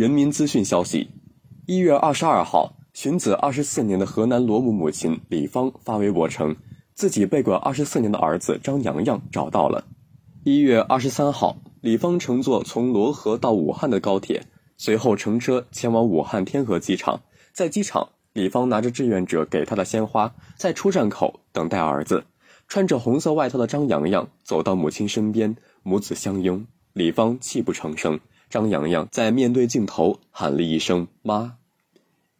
[0.00, 1.10] 人民资讯消息：
[1.66, 6.56] 一月二十二号，寻子二十四年的河南罗母母亲李芳发微博称，
[6.94, 9.84] 自己被拐二十四年的儿子张阳阳找到了。
[10.42, 14.42] 一月二十三号，李芳乘坐从漯河到武汉的高铁，
[14.78, 17.20] 随后乘车前往武汉天河机场。
[17.52, 22.24] 在机场，李芳拿着志愿者给她的鲜花，在出站口等待儿子。
[22.68, 26.64] 穿着红色外套的张阳阳走到母亲身边，母子相拥。
[26.94, 28.18] 李芳泣不成声。
[28.50, 31.56] 张阳阳在面对镜头喊了一声“妈”。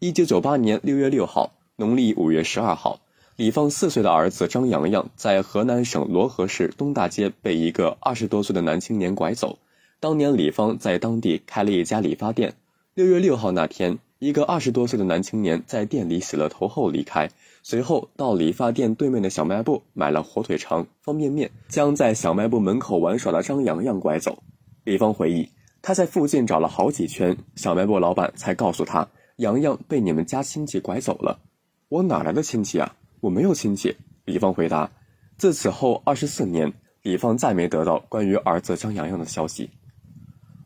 [0.00, 3.00] 一九九八年六月六号，农历五月十二号，
[3.36, 9.58] 李芳四岁的儿子张阳阳在河南省漯河市东大街被一个二十多岁的男青年拐走。
[10.00, 12.54] 当年李芳在当地开了一家理发店。
[12.94, 17.30] 六月六号那天，一个二十多岁的男青年在店里洗了头后离开，
[17.62, 24.42] 随后到理发店对面的小卖部买了火腿肠、方便面，将在小卖部门口玩耍的张阳阳拐走。
[24.82, 25.48] 李芳回忆。
[25.82, 31.40] 他在附近找了好几圈，小卖部老板才告诉他，洋洋被你们家亲戚拐走了。
[31.88, 32.94] 我哪来的亲戚啊？
[33.20, 33.96] 我没有亲戚。
[34.24, 34.90] 李芳回答。
[35.36, 36.70] 自此后二十四年，
[37.02, 39.70] 李芳再没得到关于儿子张洋洋的消息。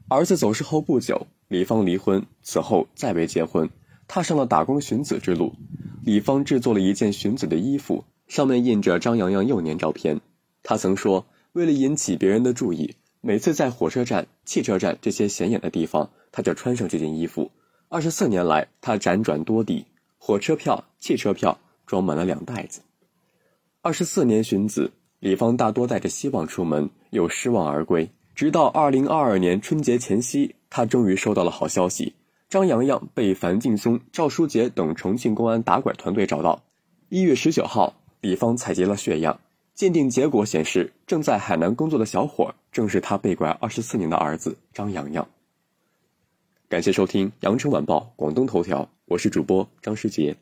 [0.08, 3.70] 儿子走失后不久，李芳离婚，此后再未结婚，
[4.08, 5.52] 踏上了打工寻子之路。
[6.02, 10.20] 李芳制作了一件寻子的衣服，上面印着张洋洋幼年照片。
[10.64, 12.96] 他曾说，为了引起别人的注意。
[13.26, 17.50] 每次在火车站、汽车站这些显眼的地方，他就穿上这件衣服。
[17.88, 19.86] 二十四年来，他辗转多地，
[20.18, 22.82] 火车票、汽车票装满了两袋子。
[23.80, 28.10] 二十四年寻子，李芳大多带着希望出门，又失望而归。
[28.34, 32.12] 直到二零二二年春节前夕，他终于收到了好消息：
[32.50, 36.62] 张阳阳被樊劲松、赵书杰等重庆公安打拐团队找到。
[37.08, 39.40] 一月十九号，李芳采集了血样。
[39.74, 45.26] 鉴定结果显示，正在海南工作的小伙正是他被拐二十四年的儿子张阳阳。
[46.68, 50.36] 感谢收听《羊城晚报·广东头条》，我是主播张世杰。